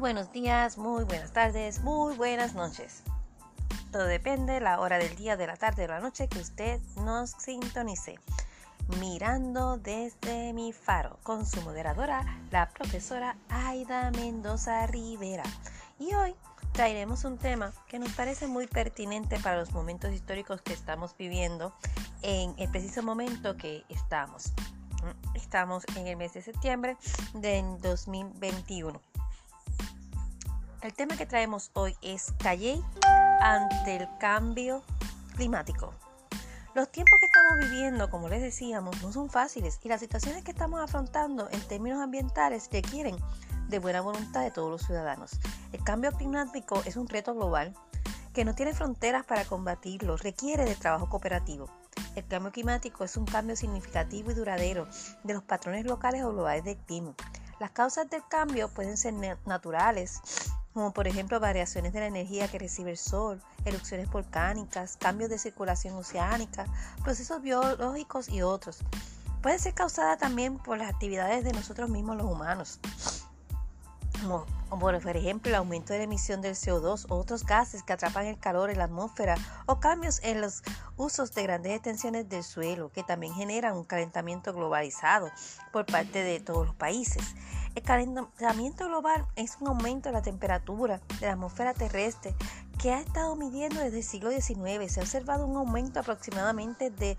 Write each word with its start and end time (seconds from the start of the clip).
buenos 0.00 0.32
días, 0.32 0.78
muy 0.78 1.04
buenas 1.04 1.30
tardes, 1.32 1.82
muy 1.82 2.16
buenas 2.16 2.54
noches. 2.54 3.02
Todo 3.92 4.04
depende 4.04 4.54
de 4.54 4.60
la 4.60 4.80
hora 4.80 4.96
del 4.96 5.14
día, 5.14 5.36
de 5.36 5.46
la 5.46 5.56
tarde, 5.56 5.82
de 5.82 5.88
la 5.88 6.00
noche 6.00 6.26
que 6.26 6.38
usted 6.38 6.80
nos 7.04 7.32
sintonice. 7.32 8.18
Mirando 8.98 9.76
desde 9.76 10.54
mi 10.54 10.72
faro 10.72 11.18
con 11.22 11.44
su 11.44 11.60
moderadora, 11.60 12.24
la 12.50 12.70
profesora 12.70 13.36
Aida 13.50 14.10
Mendoza 14.12 14.86
Rivera. 14.86 15.44
Y 15.98 16.14
hoy 16.14 16.34
traeremos 16.72 17.24
un 17.24 17.36
tema 17.36 17.70
que 17.86 17.98
nos 17.98 18.10
parece 18.12 18.46
muy 18.46 18.66
pertinente 18.66 19.38
para 19.38 19.58
los 19.58 19.72
momentos 19.72 20.14
históricos 20.14 20.62
que 20.62 20.72
estamos 20.72 21.14
viviendo 21.18 21.74
en 22.22 22.54
el 22.56 22.70
preciso 22.70 23.02
momento 23.02 23.58
que 23.58 23.84
estamos. 23.90 24.54
Estamos 25.34 25.84
en 25.96 26.06
el 26.06 26.16
mes 26.16 26.32
de 26.32 26.40
septiembre 26.40 26.96
del 27.34 27.78
2021. 27.82 28.98
El 30.82 30.94
tema 30.94 31.14
que 31.14 31.26
traemos 31.26 31.70
hoy 31.74 31.94
es 32.00 32.32
Calle 32.38 32.82
ante 33.42 33.96
el 33.96 34.08
cambio 34.18 34.82
climático. 35.36 35.92
Los 36.74 36.90
tiempos 36.90 37.18
que 37.20 37.26
estamos 37.26 37.70
viviendo, 37.70 38.08
como 38.08 38.30
les 38.30 38.40
decíamos, 38.40 39.02
no 39.02 39.12
son 39.12 39.28
fáciles 39.28 39.78
y 39.82 39.90
las 39.90 40.00
situaciones 40.00 40.42
que 40.42 40.52
estamos 40.52 40.80
afrontando 40.80 41.50
en 41.50 41.60
términos 41.68 42.00
ambientales 42.00 42.70
requieren 42.72 43.14
de 43.68 43.78
buena 43.78 44.00
voluntad 44.00 44.40
de 44.40 44.50
todos 44.50 44.70
los 44.70 44.80
ciudadanos. 44.82 45.32
El 45.72 45.84
cambio 45.84 46.12
climático 46.12 46.82
es 46.86 46.96
un 46.96 47.08
reto 47.08 47.34
global 47.34 47.74
que 48.32 48.46
no 48.46 48.54
tiene 48.54 48.72
fronteras 48.72 49.26
para 49.26 49.44
combatirlo, 49.44 50.16
requiere 50.16 50.64
de 50.64 50.76
trabajo 50.76 51.10
cooperativo. 51.10 51.68
El 52.14 52.26
cambio 52.26 52.52
climático 52.52 53.04
es 53.04 53.18
un 53.18 53.26
cambio 53.26 53.54
significativo 53.54 54.30
y 54.30 54.34
duradero 54.34 54.88
de 55.24 55.34
los 55.34 55.42
patrones 55.42 55.84
locales 55.84 56.24
o 56.24 56.32
globales 56.32 56.64
del 56.64 56.78
clima. 56.78 57.14
Las 57.58 57.72
causas 57.72 58.08
del 58.08 58.26
cambio 58.28 58.70
pueden 58.72 58.96
ser 58.96 59.12
naturales, 59.44 60.22
como 60.74 60.92
por 60.92 61.08
ejemplo 61.08 61.40
variaciones 61.40 61.92
de 61.92 62.00
la 62.00 62.06
energía 62.06 62.48
que 62.48 62.58
recibe 62.58 62.90
el 62.92 62.98
Sol, 62.98 63.42
erupciones 63.64 64.10
volcánicas, 64.10 64.96
cambios 64.96 65.30
de 65.30 65.38
circulación 65.38 65.94
oceánica, 65.94 66.66
procesos 67.02 67.42
biológicos 67.42 68.28
y 68.28 68.42
otros. 68.42 68.78
Puede 69.42 69.58
ser 69.58 69.74
causada 69.74 70.16
también 70.16 70.58
por 70.58 70.78
las 70.78 70.90
actividades 70.90 71.44
de 71.44 71.52
nosotros 71.52 71.88
mismos 71.88 72.16
los 72.16 72.26
humanos, 72.26 72.78
por 74.78 75.16
ejemplo 75.16 75.50
el 75.50 75.56
aumento 75.56 75.92
de 75.92 75.98
la 75.98 76.04
emisión 76.04 76.40
del 76.40 76.54
CO2 76.54 77.06
o 77.08 77.16
otros 77.16 77.44
gases 77.44 77.82
que 77.82 77.92
atrapan 77.92 78.26
el 78.26 78.38
calor 78.38 78.70
en 78.70 78.78
la 78.78 78.84
atmósfera 78.84 79.34
o 79.66 79.80
cambios 79.80 80.20
en 80.22 80.40
los 80.40 80.62
usos 80.96 81.34
de 81.34 81.42
grandes 81.42 81.72
extensiones 81.72 82.28
del 82.28 82.44
suelo 82.44 82.90
que 82.90 83.02
también 83.02 83.34
generan 83.34 83.76
un 83.76 83.84
calentamiento 83.84 84.52
globalizado 84.52 85.30
por 85.72 85.86
parte 85.86 86.22
de 86.22 86.40
todos 86.40 86.66
los 86.66 86.74
países. 86.76 87.34
El 87.74 87.82
calentamiento 87.82 88.86
global 88.86 89.26
es 89.36 89.56
un 89.60 89.68
aumento 89.68 90.08
de 90.08 90.14
la 90.14 90.22
temperatura 90.22 91.00
de 91.20 91.26
la 91.26 91.32
atmósfera 91.32 91.74
terrestre 91.74 92.34
que 92.80 92.92
ha 92.92 93.00
estado 93.00 93.36
midiendo 93.36 93.80
desde 93.80 93.98
el 93.98 94.04
siglo 94.04 94.30
XIX. 94.30 94.92
Se 94.92 95.00
ha 95.00 95.02
observado 95.02 95.46
un 95.46 95.56
aumento 95.56 96.00
aproximadamente 96.00 96.90
de 96.90 97.16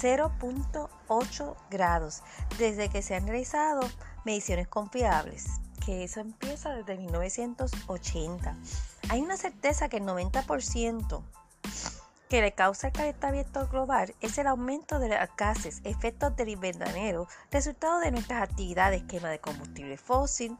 0.8 0.00 1.56
grados 1.70 2.22
desde 2.58 2.88
que 2.88 3.02
se 3.02 3.14
han 3.14 3.26
realizado 3.26 3.80
mediciones 4.24 4.68
confiables, 4.68 5.46
que 5.88 6.04
eso 6.04 6.20
empieza 6.20 6.74
desde 6.74 6.98
1980. 6.98 8.56
Hay 9.08 9.22
una 9.22 9.38
certeza 9.38 9.88
que 9.88 9.96
el 9.96 10.02
90% 10.02 11.22
que 12.28 12.42
le 12.42 12.52
causa 12.52 12.88
el 12.88 12.92
calentamiento 12.92 13.66
global 13.68 14.14
es 14.20 14.36
el 14.36 14.48
aumento 14.48 14.98
de 14.98 15.08
los 15.08 15.18
gases, 15.38 15.80
efectos 15.84 16.36
del 16.36 16.50
invernadero, 16.50 17.26
resultado 17.50 18.00
de 18.00 18.10
nuestras 18.10 18.42
actividades, 18.42 19.04
quema 19.04 19.30
de 19.30 19.38
combustible 19.38 19.96
fósil, 19.96 20.58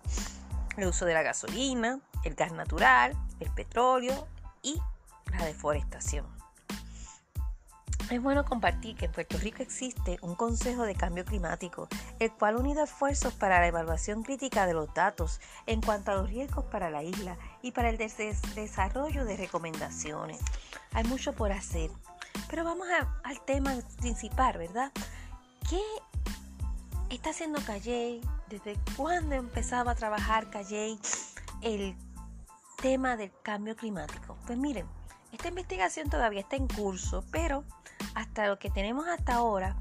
el 0.79 0.87
uso 0.87 1.05
de 1.05 1.13
la 1.13 1.23
gasolina, 1.23 2.01
el 2.25 2.35
gas 2.35 2.53
natural, 2.53 3.15
el 3.39 3.51
petróleo 3.51 4.27
y 4.63 4.81
la 5.31 5.45
deforestación. 5.45 6.25
Es 8.11 8.23
bueno 8.23 8.43
compartir 8.47 8.97
que 8.97 9.05
en 9.05 9.13
Puerto 9.13 9.37
Rico 9.37 9.63
existe 9.63 10.19
un 10.23 10.35
Consejo 10.35 10.85
de 10.85 10.95
Cambio 10.95 11.27
Climático, 11.27 11.89
el 12.19 12.33
cual 12.33 12.57
unido 12.57 12.85
esfuerzos 12.85 13.35
para 13.35 13.61
la 13.61 13.67
evaluación 13.67 14.23
crítica 14.23 14.67
de 14.67 14.73
los 14.73 14.95
datos 14.95 15.43
en 15.67 15.83
cuanto 15.83 16.13
a 16.13 16.15
los 16.15 16.31
riesgos 16.31 16.65
para 16.65 16.89
la 16.89 17.03
isla 17.03 17.37
y 17.61 17.73
para 17.73 17.91
el 17.91 17.99
desarrollo 17.99 19.27
de 19.27 19.37
recomendaciones. 19.37 20.41
Hay 20.95 21.05
mucho 21.05 21.35
por 21.35 21.53
hacer, 21.53 21.91
pero 22.49 22.65
vamos 22.65 22.89
al 23.25 23.41
tema 23.43 23.75
principal, 23.99 24.57
¿verdad? 24.57 24.91
¿Qué 25.69 25.81
está 27.11 27.29
haciendo 27.31 27.61
Calle? 27.61 28.23
¿Desde 28.49 28.79
cuándo 28.97 29.35
empezaba 29.35 29.93
a 29.93 29.97
trabajar 29.97 30.49
Calle 30.49 30.97
el 31.61 31.95
tema 32.81 33.19
del 33.19 33.33
cambio 33.43 33.77
climático? 33.77 34.39
Pues 34.47 34.57
miren, 34.57 34.87
esta 35.31 35.49
investigación 35.49 36.09
todavía 36.09 36.41
está 36.41 36.57
en 36.57 36.69
curso, 36.69 37.23
pero 37.31 37.65
hasta 38.19 38.49
lo 38.49 38.59
que 38.59 38.69
tenemos 38.69 39.07
hasta 39.07 39.35
ahora, 39.35 39.77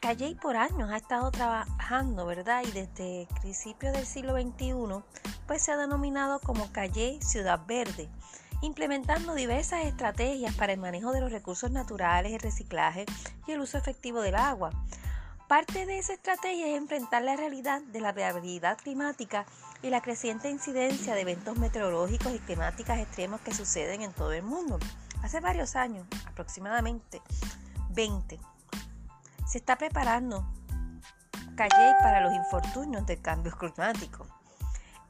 Calle 0.00 0.34
por 0.40 0.56
años 0.56 0.90
ha 0.90 0.96
estado 0.96 1.30
trabajando, 1.30 2.24
¿verdad? 2.24 2.62
Y 2.66 2.70
desde 2.70 3.28
principios 3.42 3.92
del 3.92 4.06
siglo 4.06 4.32
XXI, 4.32 4.72
pues 5.46 5.60
se 5.62 5.72
ha 5.72 5.76
denominado 5.76 6.40
como 6.40 6.72
Calle 6.72 7.18
Ciudad 7.20 7.60
Verde, 7.66 8.08
implementando 8.62 9.34
diversas 9.34 9.84
estrategias 9.84 10.54
para 10.54 10.72
el 10.72 10.80
manejo 10.80 11.12
de 11.12 11.20
los 11.20 11.30
recursos 11.30 11.70
naturales, 11.70 12.32
el 12.32 12.40
reciclaje 12.40 13.04
y 13.46 13.52
el 13.52 13.60
uso 13.60 13.76
efectivo 13.76 14.22
del 14.22 14.36
agua. 14.36 14.70
Parte 15.46 15.84
de 15.84 15.98
esa 15.98 16.14
estrategia 16.14 16.68
es 16.68 16.78
enfrentar 16.78 17.22
la 17.22 17.36
realidad 17.36 17.82
de 17.82 18.00
la 18.00 18.12
variabilidad 18.12 18.78
climática 18.78 19.44
y 19.82 19.90
la 19.90 20.00
creciente 20.00 20.48
incidencia 20.48 21.14
de 21.14 21.20
eventos 21.20 21.58
meteorológicos 21.58 22.32
y 22.34 22.38
climáticas 22.38 23.00
extremos 23.00 23.42
que 23.42 23.52
suceden 23.52 24.00
en 24.00 24.14
todo 24.14 24.32
el 24.32 24.44
mundo. 24.44 24.78
Hace 25.22 25.40
varios 25.40 25.76
años, 25.76 26.06
aproximadamente 26.26 27.20
20, 27.90 28.38
se 29.46 29.58
está 29.58 29.76
preparando 29.76 30.46
Calle 31.60 31.94
para 32.00 32.22
los 32.22 32.32
infortunios 32.32 33.04
del 33.04 33.20
cambio 33.20 33.52
climático. 33.52 34.26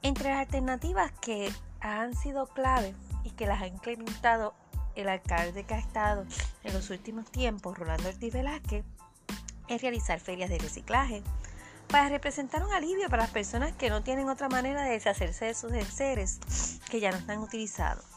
Entre 0.01 0.29
las 0.29 0.39
alternativas 0.39 1.13
que 1.21 1.49
han 1.79 2.13
sido 2.13 2.47
clave 2.47 2.93
y 3.23 3.29
que 3.31 3.45
las 3.45 3.61
ha 3.61 3.67
implementado 3.67 4.53
el 4.95 5.07
alcalde 5.07 5.63
que 5.63 5.75
ha 5.75 5.79
estado 5.79 6.25
en 6.63 6.73
los 6.73 6.89
últimos 6.89 7.31
tiempos, 7.31 7.77
Rolando 7.77 8.09
Ortiz 8.09 8.33
Velázquez, 8.33 8.83
es 9.69 9.81
realizar 9.81 10.19
ferias 10.19 10.49
de 10.49 10.57
reciclaje 10.57 11.23
para 11.87 12.09
representar 12.09 12.65
un 12.65 12.73
alivio 12.73 13.09
para 13.09 13.23
las 13.23 13.31
personas 13.31 13.71
que 13.73 13.89
no 13.89 14.03
tienen 14.03 14.27
otra 14.27 14.49
manera 14.49 14.83
de 14.83 14.91
deshacerse 14.91 15.45
de 15.45 15.53
sus 15.53 15.71
enseres 15.71 16.41
que 16.89 16.99
ya 16.99 17.11
no 17.11 17.17
están 17.17 17.39
utilizados. 17.39 18.10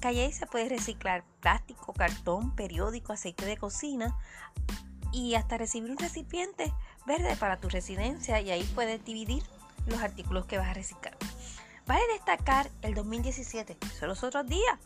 Calle 0.00 0.32
se 0.32 0.46
puede 0.46 0.68
reciclar 0.68 1.24
plástico, 1.40 1.92
cartón, 1.92 2.54
periódico, 2.54 3.12
aceite 3.12 3.46
de 3.46 3.56
cocina 3.56 4.16
y 5.12 5.34
hasta 5.34 5.56
recibir 5.56 5.90
un 5.90 5.98
recipiente 5.98 6.72
verde 7.06 7.36
para 7.36 7.56
tu 7.58 7.68
residencia 7.68 8.40
y 8.40 8.50
ahí 8.50 8.64
puedes 8.74 9.04
dividir 9.04 9.42
los 9.86 10.00
artículos 10.00 10.46
que 10.46 10.58
vas 10.58 10.68
a 10.68 10.74
reciclar. 10.74 11.16
Vale 11.86 12.02
destacar 12.12 12.68
el 12.82 12.94
2017, 12.94 13.76
son 13.98 14.08
los 14.08 14.22
otros 14.24 14.46
días, 14.46 14.78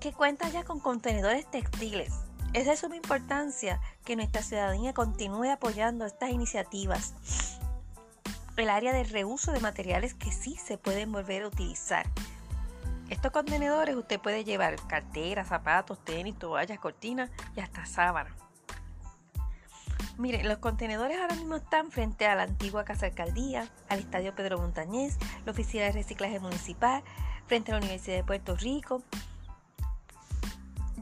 que 0.00 0.12
cuenta 0.12 0.48
ya 0.48 0.64
con 0.64 0.80
contenedores 0.80 1.50
textiles. 1.50 2.12
Es 2.52 2.66
de 2.66 2.76
suma 2.76 2.96
importancia 2.96 3.80
que 4.04 4.16
nuestra 4.16 4.42
ciudadanía 4.42 4.92
continúe 4.92 5.50
apoyando 5.50 6.04
estas 6.04 6.30
iniciativas. 6.30 7.14
El 8.56 8.68
área 8.68 8.92
de 8.92 9.04
reuso 9.04 9.52
de 9.52 9.60
materiales 9.60 10.14
que 10.14 10.32
sí 10.32 10.56
se 10.56 10.78
pueden 10.78 11.12
volver 11.12 11.44
a 11.44 11.48
utilizar 11.48 12.06
estos 13.08 13.30
contenedores 13.30 13.94
usted 13.94 14.20
puede 14.20 14.44
llevar 14.44 14.76
carteras, 14.86 15.48
zapatos, 15.48 16.04
tenis, 16.04 16.38
toallas, 16.38 16.78
cortinas 16.78 17.30
y 17.56 17.60
hasta 17.60 17.86
sábanas. 17.86 18.32
Mire, 20.18 20.42
los 20.44 20.58
contenedores 20.58 21.18
ahora 21.20 21.34
mismo 21.34 21.56
están 21.56 21.90
frente 21.90 22.26
a 22.26 22.34
la 22.34 22.44
antigua 22.44 22.84
Casa 22.84 23.06
Alcaldía, 23.06 23.68
al 23.88 23.98
Estadio 23.98 24.34
Pedro 24.34 24.58
Montañez, 24.58 25.18
la 25.44 25.52
Oficina 25.52 25.84
de 25.84 25.92
Reciclaje 25.92 26.40
Municipal, 26.40 27.02
frente 27.46 27.70
a 27.70 27.74
la 27.74 27.80
Universidad 27.80 28.16
de 28.16 28.24
Puerto 28.24 28.56
Rico. 28.56 29.02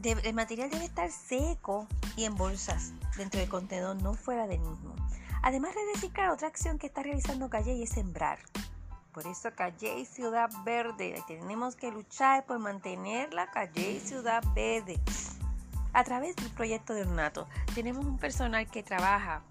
el 0.03 0.33
material 0.33 0.69
debe 0.69 0.85
estar 0.85 1.09
seco 1.11 1.87
y 2.17 2.25
en 2.25 2.35
bolsas 2.35 2.91
dentro 3.17 3.39
del 3.39 3.49
contenedor, 3.49 3.95
no 3.95 4.13
fuera 4.13 4.47
del 4.47 4.59
mismo. 4.59 4.93
Además 5.41 5.73
de 5.75 5.81
reciclar, 5.93 6.29
otra 6.29 6.49
acción 6.49 6.77
que 6.77 6.87
está 6.87 7.01
realizando 7.01 7.49
Calle 7.49 7.81
es 7.81 7.91
sembrar. 7.91 8.39
Por 9.15 9.27
eso 9.27 9.49
Calle 9.55 9.99
y 9.99 10.05
Ciudad 10.05 10.49
Verde. 10.65 11.23
Tenemos 11.25 11.77
que 11.77 11.89
luchar 11.89 12.45
por 12.45 12.59
mantener 12.59 13.33
la 13.33 13.49
Calle 13.49 13.91
y 13.91 13.99
Ciudad 14.01 14.43
Verde. 14.53 14.99
A 15.93 16.03
través 16.03 16.35
del 16.35 16.49
proyecto 16.49 16.93
de 16.93 17.03
ornato 17.03 17.47
tenemos 17.73 18.05
un 18.05 18.17
personal 18.17 18.69
que 18.69 18.83
trabaja. 18.83 19.41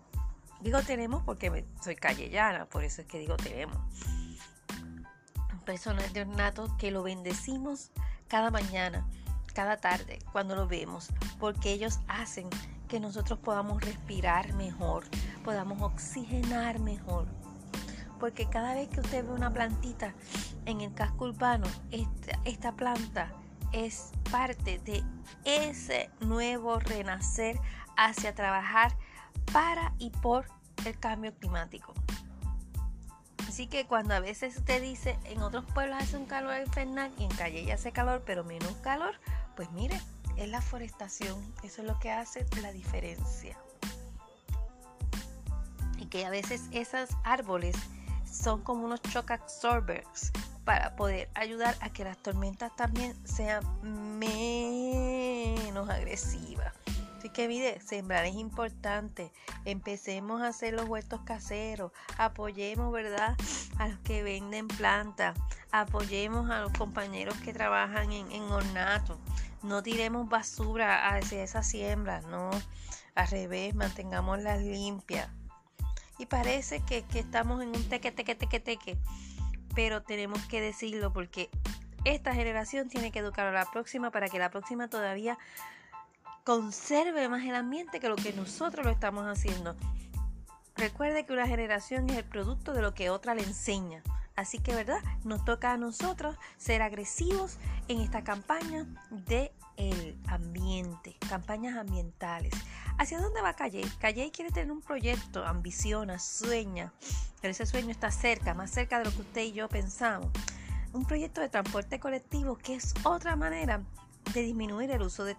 Digo 0.61 0.83
tenemos 0.83 1.23
porque 1.23 1.65
soy 1.83 1.97
callellana, 1.97 2.67
por 2.67 2.85
eso 2.85 3.01
es 3.01 3.09
que 3.09 3.19
digo 3.19 3.39
tenemos. 3.39 3.79
Un 5.51 5.61
personal 5.65 6.13
de 6.13 6.21
ornato 6.21 6.77
que 6.77 6.91
lo 6.91 7.03
bendecimos 7.03 7.91
cada 8.29 8.51
mañana, 8.51 9.09
cada 9.55 9.79
tarde, 9.79 10.19
cuando 10.31 10.57
lo 10.57 10.69
vemos, 10.69 11.09
porque 11.41 11.73
ellos 11.73 12.01
hacen 12.07 12.51
que 12.87 13.01
nosotros 13.01 13.39
podamos 13.39 13.83
respirar 13.83 14.53
mejor, 14.53 15.05
podamos 15.43 15.81
oxigenar 15.81 16.81
mejor 16.81 17.27
porque 18.19 18.49
cada 18.49 18.75
vez 18.75 18.89
que 18.89 19.01
usted 19.01 19.25
ve 19.25 19.33
una 19.33 19.53
plantita 19.53 20.15
en 20.67 20.81
el 20.81 20.95
casco 20.95 21.27
urbano, 21.27 21.67
esta, 21.91 22.39
esta 22.45 22.73
planta 22.73 23.33
es 23.73 24.13
parte 24.31 24.79
de 24.79 25.03
ese 25.45 26.11
nuevo 26.21 26.79
renacer 26.79 27.59
hacia 27.97 28.35
trabajar 28.35 28.97
para 29.53 29.93
y 29.99 30.11
por 30.11 30.47
el 30.85 30.99
cambio 30.99 31.35
climático. 31.35 31.93
Así 33.49 33.67
que 33.67 33.87
cuando 33.87 34.15
a 34.15 34.21
veces 34.21 34.57
usted 34.57 34.83
dice 34.83 35.19
en 35.25 35.43
otros 35.43 35.65
pueblos 35.65 36.03
hace 36.03 36.17
un 36.17 36.27
calor 36.27 36.61
infernal 36.61 37.13
y 37.19 37.25
en 37.25 37.31
Calle 37.31 37.65
ya 37.65 37.75
hace 37.75 37.93
calor, 37.93 38.23
pero 38.27 38.43
menos 38.43 38.73
calor, 38.83 39.15
pues 39.55 39.71
mire, 39.71 40.01
es 40.37 40.49
la 40.49 40.61
forestación, 40.61 41.41
eso 41.63 41.83
es 41.83 41.87
lo 41.87 41.99
que 42.01 42.11
hace 42.11 42.47
la 42.63 42.73
diferencia. 42.73 43.57
Y 45.99 46.07
que 46.07 46.27
a 46.27 46.31
veces 46.31 46.63
esos 46.73 47.11
árboles 47.23 47.77
son 48.35 48.63
como 48.63 48.85
unos 48.85 49.01
shock 49.03 49.31
absorbers 49.31 50.33
para 50.65 50.97
poder 50.97 51.29
ayudar 51.35 51.77
a 51.81 51.91
que 51.91 52.05
las 52.05 52.19
tormentas 52.19 52.75
también 52.75 53.15
sean 53.27 53.63
menos 54.19 55.89
agresivas. 55.89 56.73
Así 57.19 57.31
que 57.31 57.49
mire, 57.49 57.81
sembrar 57.81 58.27
es 58.27 58.35
importante. 58.35 59.33
Empecemos 59.65 60.43
a 60.43 60.49
hacer 60.49 60.75
los 60.75 60.87
huertos 60.87 61.23
caseros. 61.23 61.91
Apoyemos, 62.19 62.93
¿verdad? 62.93 63.35
A 63.79 63.89
los 63.89 63.99
que 64.01 64.23
venden 64.23 64.69
plantas. 64.69 65.35
Apoyemos 65.73 66.51
a 66.51 66.61
los 66.61 66.73
compañeros 66.73 67.35
que 67.39 67.55
trabajan 67.55 68.13
en, 68.13 68.43
ornato. 68.43 69.19
No 69.63 69.83
tiremos 69.83 70.29
basura 70.29 71.09
hacia 71.09 71.43
esas 71.43 71.67
siembras, 71.67 72.27
no. 72.27 72.51
Al 73.15 73.29
revés, 73.29 73.75
mantengámoslas 73.75 74.61
limpias. 74.61 75.31
Y 76.19 76.27
parece 76.27 76.81
que, 76.81 77.03
que 77.03 77.19
estamos 77.19 77.63
en 77.63 77.69
un 77.69 77.89
teque, 77.89 78.13
teque, 78.13 78.35
teque, 78.35 78.61
teque. 78.61 78.99
Pero 79.75 80.03
tenemos 80.03 80.41
que 80.47 80.61
decirlo 80.61 81.13
porque 81.13 81.51
esta 82.05 82.35
generación 82.35 82.89
tiene 82.89 83.11
que 83.11 83.19
educar 83.19 83.47
a 83.47 83.53
la 83.53 83.71
próxima 83.71 84.11
para 84.11 84.29
que 84.29 84.39
la 84.39 84.51
próxima 84.51 84.89
todavía 84.89 85.39
conserve 86.45 87.29
más 87.29 87.43
el 87.45 87.55
ambiente 87.55 88.01
que 88.01 88.09
lo 88.09 88.17
que 88.17 88.33
nosotros 88.33 88.85
lo 88.85 88.93
estamos 88.93 89.25
haciendo. 89.27 89.75
Recuerde 90.77 91.25
que 91.25 91.33
una 91.33 91.47
generación 91.47 92.09
es 92.11 92.19
el 92.19 92.25
producto 92.25 92.73
de 92.73 92.83
lo 92.83 92.95
que 92.95 93.11
otra 93.11 93.35
le 93.35 93.43
enseña. 93.43 94.03
Así 94.37 94.59
que, 94.59 94.75
¿verdad? 94.75 95.01
Nos 95.23 95.45
toca 95.45 95.73
a 95.73 95.77
nosotros 95.77 96.37
ser 96.57 96.83
agresivos 96.83 97.59
en 97.89 98.01
esta 98.01 98.25
campaña 98.25 98.87
de 99.11 99.53
el 99.77 100.17
ambiente, 100.27 101.17
campañas 101.29 101.77
ambientales. 101.77 102.53
¿Hacia 102.99 103.21
dónde 103.21 103.43
va 103.43 103.55
Calle? 103.55 103.83
Calle 103.99 104.31
quiere 104.31 104.51
tener 104.51 104.71
un 104.71 104.81
proyecto, 104.81 105.45
ambiciona, 105.45 106.19
sueña, 106.19 106.93
pero 107.41 107.53
ese 107.53 107.67
sueño 107.67 107.91
está 107.91 108.11
cerca, 108.11 108.55
más 108.55 108.71
cerca 108.71 108.99
de 108.99 109.05
lo 109.05 109.11
que 109.13 109.21
usted 109.21 109.43
y 109.43 109.53
yo 109.53 109.69
pensamos. 109.69 110.31
Un 110.93 111.05
proyecto 111.05 111.41
de 111.41 111.49
transporte 111.49 111.99
colectivo 111.99 112.57
que 112.57 112.77
es 112.77 112.95
otra 113.03 113.37
manera 113.37 113.83
de 114.33 114.43
disminuir 114.43 114.91
el 114.91 115.03
uso 115.03 115.25
de, 115.25 115.37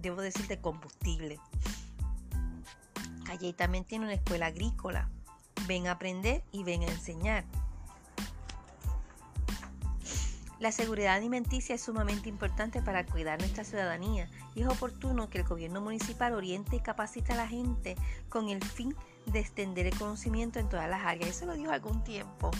debo 0.00 0.20
decir, 0.20 0.46
de 0.46 0.60
combustible. 0.60 1.40
Calle 3.24 3.52
también 3.52 3.84
tiene 3.84 4.04
una 4.04 4.14
escuela 4.14 4.46
agrícola. 4.46 5.08
Ven 5.66 5.86
a 5.86 5.92
aprender 5.92 6.42
y 6.50 6.64
ven 6.64 6.82
a 6.82 6.86
enseñar. 6.86 7.44
La 10.62 10.70
seguridad 10.70 11.16
alimenticia 11.16 11.74
es 11.74 11.80
sumamente 11.80 12.28
importante 12.28 12.82
para 12.82 13.04
cuidar 13.04 13.40
nuestra 13.40 13.64
ciudadanía 13.64 14.30
y 14.54 14.62
es 14.62 14.68
oportuno 14.68 15.28
que 15.28 15.38
el 15.38 15.44
gobierno 15.44 15.80
municipal 15.80 16.34
oriente 16.34 16.76
y 16.76 16.78
capacite 16.78 17.32
a 17.32 17.36
la 17.36 17.48
gente 17.48 17.96
con 18.28 18.48
el 18.48 18.62
fin 18.62 18.94
de 19.26 19.40
extender 19.40 19.86
el 19.86 19.98
conocimiento 19.98 20.60
en 20.60 20.68
todas 20.68 20.88
las 20.88 21.04
áreas. 21.04 21.30
Eso 21.30 21.46
lo 21.46 21.54
dijo 21.54 21.72
algún 21.72 22.04
tiempo 22.04 22.52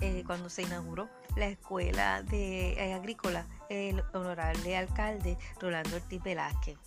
eh, 0.00 0.22
cuando 0.24 0.50
se 0.50 0.62
inauguró 0.62 1.08
la 1.34 1.48
escuela 1.48 2.22
de 2.22 2.74
eh, 2.74 2.94
agrícola 2.94 3.44
el 3.68 4.04
honorable 4.14 4.76
alcalde 4.76 5.36
Rolando 5.58 5.96
Ortiz 5.96 6.22
Velázquez. 6.22 6.78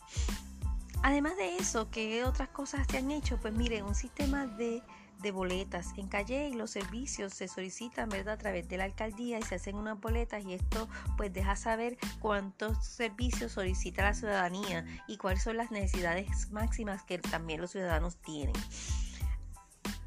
Además 1.04 1.36
de 1.36 1.58
eso, 1.58 1.92
¿qué 1.92 2.24
otras 2.24 2.48
cosas 2.48 2.88
se 2.90 3.00
han 3.00 3.12
hecho? 3.12 3.38
Pues 3.42 3.54
mire, 3.54 3.84
un 3.84 3.94
sistema 3.94 4.48
de 4.48 4.81
de 5.22 5.32
boletas. 5.32 5.94
En 5.98 6.08
Calle 6.08 6.50
y 6.50 6.54
los 6.54 6.72
servicios 6.72 7.34
se 7.34 7.48
solicitan 7.48 8.10
¿verdad? 8.10 8.36
a 8.36 8.38
través 8.38 8.68
de 8.68 8.78
la 8.78 8.86
alcaldía 8.86 9.40
y 9.40 9.44
se 9.44 9.56
hacen 9.56 9.76
unas 9.76 10.00
boletas 10.00 10.44
y 10.46 10.54
esto 10.54 10.88
pues 11.18 11.34
deja 11.34 11.56
saber 11.56 11.98
cuántos 12.20 12.86
servicios 12.86 13.54
solicita 13.54 14.04
la 14.04 14.14
ciudadanía 14.14 14.86
y 15.08 15.18
cuáles 15.18 15.44
son 15.44 15.58
las 15.58 15.72
necesidades 15.72 16.52
máximas 16.52 17.04
que 17.04 17.18
también 17.20 17.62
los 17.62 17.72
ciudadanos 17.72 18.18
tienen. 18.18 18.56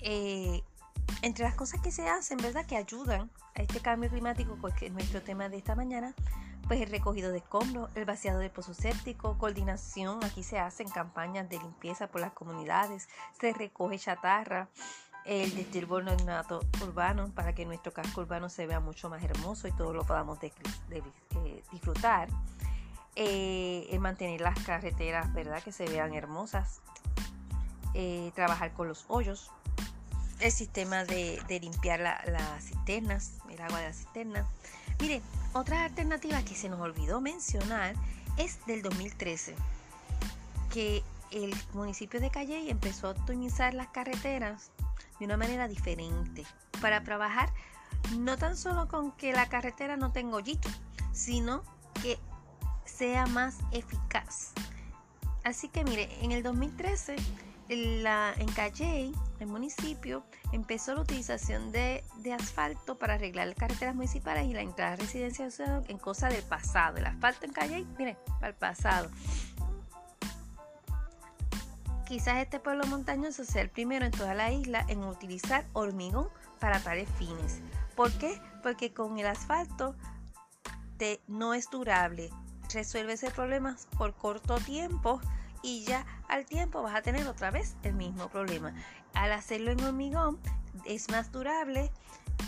Eh, 0.00 0.62
entre 1.22 1.44
las 1.44 1.54
cosas 1.54 1.81
que 1.81 1.90
se 1.90 2.08
hacen, 2.08 2.38
¿verdad? 2.38 2.66
Que 2.66 2.76
ayudan 2.76 3.31
a 3.54 3.62
este 3.62 3.81
cambio 3.81 4.11
climático, 4.11 4.56
pues, 4.61 4.75
que 4.75 4.87
es 4.87 4.93
nuestro 4.93 5.22
tema 5.22 5.49
de 5.49 5.56
esta 5.56 5.75
mañana, 5.75 6.14
pues 6.68 6.82
el 6.82 6.90
recogido 6.90 7.32
de 7.32 7.38
escombros, 7.38 7.88
el 7.94 8.04
vaciado 8.04 8.38
de 8.38 8.50
pozo 8.50 8.74
séptico, 8.74 9.38
coordinación, 9.38 10.22
aquí 10.22 10.42
se 10.42 10.58
hacen 10.58 10.88
campañas 10.88 11.48
de 11.48 11.58
limpieza 11.58 12.08
por 12.08 12.20
las 12.20 12.32
comunidades, 12.32 13.08
se 13.40 13.54
recoge 13.54 13.98
chatarra, 13.98 14.68
el 15.24 15.54
destilborno 15.54 16.12
urbano 16.82 17.30
para 17.34 17.54
que 17.54 17.64
nuestro 17.64 17.92
casco 17.92 18.20
urbano 18.20 18.48
se 18.48 18.66
vea 18.66 18.80
mucho 18.80 19.08
más 19.10 19.22
hermoso 19.22 19.66
y 19.66 19.72
todos 19.72 19.94
lo 19.94 20.04
podamos 20.04 20.38
eh, 20.42 21.62
disfrutar. 21.72 22.28
Eh, 23.16 23.98
mantener 24.00 24.40
las 24.40 24.58
carreteras, 24.60 25.32
¿verdad? 25.32 25.62
Que 25.62 25.72
se 25.72 25.86
vean 25.86 26.14
hermosas. 26.14 26.80
Eh, 27.94 28.30
trabajar 28.34 28.72
con 28.72 28.88
los 28.88 29.06
hoyos. 29.08 29.50
El 30.40 30.52
sistema 30.52 31.04
de, 31.04 31.42
limpiar 31.60 31.98
las 31.98 32.64
cisternas, 32.64 33.38
el 33.50 33.60
agua 33.60 33.80
de 33.80 33.88
la 33.88 33.92
cisterna. 33.92 34.46
Miren, 35.00 35.20
otra 35.52 35.84
alternativa 35.84 36.42
que 36.42 36.54
se 36.54 36.68
nos 36.68 36.80
olvidó 36.80 37.20
mencionar 37.20 37.94
es 38.36 38.64
del 38.66 38.82
2013, 38.82 39.54
que 40.72 41.02
el 41.30 41.54
municipio 41.72 42.20
de 42.20 42.30
Calle 42.30 42.70
empezó 42.70 43.08
a 43.08 43.10
optimizar 43.10 43.74
las 43.74 43.88
carreteras 43.88 44.70
de 45.18 45.24
una 45.24 45.36
manera 45.36 45.68
diferente 45.68 46.44
para 46.80 47.02
trabajar 47.02 47.52
no 48.16 48.36
tan 48.36 48.56
solo 48.56 48.88
con 48.88 49.12
que 49.12 49.32
la 49.32 49.48
carretera 49.48 49.96
no 49.96 50.12
tenga 50.12 50.36
hoyito, 50.36 50.68
sino 51.12 51.62
que 52.02 52.18
sea 52.84 53.26
más 53.26 53.58
eficaz. 53.73 54.52
Así 55.44 55.68
que 55.68 55.84
mire, 55.84 56.08
en 56.23 56.32
el 56.32 56.42
2013 56.42 57.16
la, 57.68 58.34
en 58.37 58.50
Calle, 58.52 59.12
el 59.40 59.46
municipio, 59.46 60.25
empezó 60.52 60.94
la 60.94 61.02
utilización 61.02 61.70
de, 61.72 62.02
asfalto 62.38 62.98
para 62.98 63.14
arreglar 63.14 63.54
carreteras 63.54 63.94
municipales 63.94 64.46
y 64.46 64.54
la 64.54 64.62
entrada 64.62 64.92
a 64.92 64.96
residencia 64.96 65.48
en 65.88 65.98
cosa 65.98 66.28
del 66.28 66.42
pasado. 66.42 66.96
El 66.96 67.06
asfalto 67.06 67.46
en 67.46 67.52
Calle, 67.52 67.87
mire, 67.98 68.16
para 68.40 68.48
el 68.48 68.54
pasado. 68.54 69.10
Quizás 72.06 72.38
este 72.38 72.58
pueblo 72.58 72.87
montañoso 72.87 73.44
sea 73.44 73.60
el 73.60 73.68
primero 73.68 74.06
en 74.06 74.12
toda 74.12 74.34
la 74.34 74.50
isla 74.50 74.84
en 74.88 75.04
utilizar 75.04 75.66
hormigón 75.75 76.28
para 76.58 76.80
tales 76.80 77.08
fines. 77.18 77.60
¿Por 77.94 78.10
qué? 78.12 78.40
Porque 78.62 78.94
con 78.94 79.18
el 79.18 79.26
asfalto 79.26 79.94
no 81.26 81.54
es 81.54 81.70
durable. 81.70 82.30
Resuelve 82.72 83.14
ese 83.14 83.30
problema 83.30 83.76
por 83.96 84.14
corto 84.14 84.56
tiempo 84.58 85.20
y 85.62 85.84
ya 85.84 86.06
al 86.28 86.46
tiempo 86.46 86.82
vas 86.82 86.94
a 86.94 87.02
tener 87.02 87.26
otra 87.26 87.50
vez 87.50 87.76
el 87.82 87.94
mismo 87.94 88.28
problema. 88.28 88.74
Al 89.14 89.32
hacerlo 89.32 89.72
en 89.72 89.82
hormigón 89.82 90.38
es 90.84 91.10
más 91.10 91.32
durable 91.32 91.90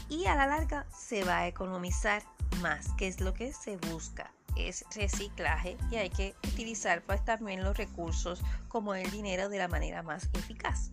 y 0.09 0.27
a 0.27 0.35
la 0.35 0.47
larga 0.47 0.87
se 0.97 1.25
va 1.25 1.39
a 1.39 1.49
economizar 1.49 2.23
más, 2.61 2.89
que 2.99 3.09
es 3.09 3.21
lo 3.21 3.35
que 3.35 3.53
se 3.53 3.77
busca 3.77 4.31
es 4.57 4.85
reciclaje 4.95 5.77
y 5.91 5.97
hay 5.97 6.11
que 6.11 6.35
utilizar 6.53 7.03
pues 7.03 7.25
también 7.25 7.65
los 7.65 7.77
recursos 7.77 8.43
como 8.69 8.95
el 8.95 9.11
dinero 9.11 9.49
de 9.49 9.59
la 9.59 9.69
manera 9.69 10.03
más 10.03 10.29
eficaz. 10.35 10.91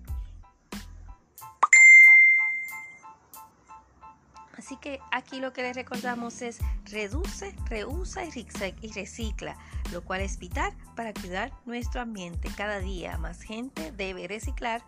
Así 4.68 4.76
que 4.76 5.00
aquí 5.14 5.40
lo 5.40 5.54
que 5.54 5.62
les 5.62 5.78
recordamos 5.78 6.42
es 6.42 6.60
reduce, 6.92 7.56
reusa 7.70 8.26
y 8.26 8.92
recicla, 8.92 9.56
lo 9.94 10.04
cual 10.04 10.20
es 10.20 10.40
vital 10.40 10.74
para 10.94 11.14
cuidar 11.14 11.54
nuestro 11.66 12.02
ambiente. 12.02 12.50
Cada 12.58 12.80
día 12.80 13.18
más 13.18 13.42
gente 13.42 13.94
debe 13.94 14.28
reciclar 14.28 14.82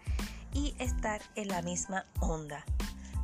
y 0.51 0.75
estar 0.79 1.21
en 1.35 1.47
la 1.47 1.61
misma 1.61 2.05
onda. 2.19 2.65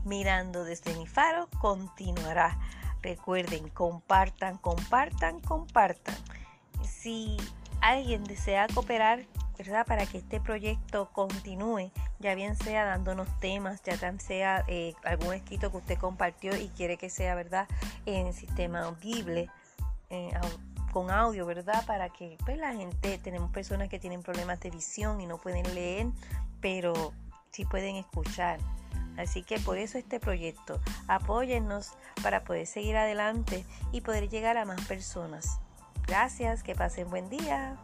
Mirando 0.05 0.63
desde 0.63 0.95
mi 0.95 1.05
faro 1.05 1.49
continuará. 1.59 2.57
Recuerden, 3.01 3.67
compartan, 3.67 4.57
compartan, 4.57 5.41
compartan. 5.41 6.15
Si 6.87 7.35
alguien 7.81 8.23
desea 8.23 8.67
cooperar, 8.73 9.25
¿verdad? 9.57 9.85
Para 9.85 10.05
que 10.05 10.19
este 10.19 10.39
proyecto 10.39 11.09
continúe, 11.11 11.91
ya 12.25 12.33
bien 12.33 12.55
sea 12.55 12.85
dándonos 12.85 13.27
temas, 13.39 13.83
ya 13.83 13.97
sea 14.19 14.65
eh, 14.67 14.95
algún 15.03 15.35
escrito 15.35 15.69
que 15.69 15.77
usted 15.77 15.97
compartió 15.99 16.57
y 16.57 16.69
quiere 16.69 16.97
que 16.97 17.11
sea, 17.11 17.35
¿verdad? 17.35 17.67
En 18.07 18.33
sistema 18.33 18.81
audible, 18.81 19.47
eh, 20.09 20.31
con 20.91 21.11
audio, 21.11 21.45
¿verdad? 21.45 21.85
Para 21.85 22.09
que 22.09 22.35
pues, 22.43 22.57
la 22.57 22.73
gente, 22.73 23.19
tenemos 23.19 23.51
personas 23.51 23.89
que 23.89 23.99
tienen 23.99 24.23
problemas 24.23 24.59
de 24.59 24.71
visión 24.71 25.21
y 25.21 25.27
no 25.27 25.37
pueden 25.37 25.75
leer, 25.75 26.07
pero 26.61 27.13
sí 27.51 27.63
pueden 27.63 27.95
escuchar 27.95 28.59
Así 29.17 29.43
que 29.43 29.59
por 29.59 29.77
eso 29.77 29.97
este 29.97 30.19
proyecto, 30.19 30.81
apóyennos 31.07 31.93
para 32.21 32.43
poder 32.43 32.67
seguir 32.67 32.97
adelante 32.97 33.65
y 33.91 34.01
poder 34.01 34.29
llegar 34.29 34.57
a 34.57 34.65
más 34.65 34.81
personas. 34.87 35.59
Gracias, 36.05 36.63
que 36.63 36.75
pasen 36.75 37.09
buen 37.09 37.29
día. 37.29 37.77